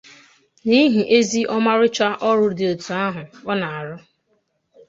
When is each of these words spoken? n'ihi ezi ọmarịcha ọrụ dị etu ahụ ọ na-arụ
n'ihi 0.67 1.01
ezi 1.17 1.41
ọmarịcha 1.55 2.07
ọrụ 2.29 2.47
dị 2.57 2.65
etu 2.71 2.91
ahụ 3.05 3.23
ọ 3.51 3.53
na-arụ 3.59 3.95